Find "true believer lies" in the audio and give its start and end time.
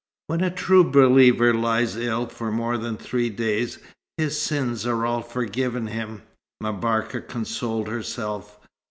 0.49-1.95